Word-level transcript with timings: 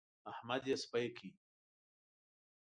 احمد 0.31 0.63
يې 0.69 0.75
سپي 0.83 1.05
کړ. 1.15 1.21